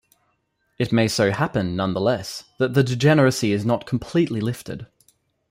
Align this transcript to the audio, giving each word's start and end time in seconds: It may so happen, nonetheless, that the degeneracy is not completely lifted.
It 0.79 0.91
may 0.91 1.07
so 1.07 1.29
happen, 1.29 1.75
nonetheless, 1.75 2.45
that 2.57 2.73
the 2.73 2.81
degeneracy 2.81 3.51
is 3.51 3.63
not 3.67 3.85
completely 3.85 4.41
lifted. 4.41 4.87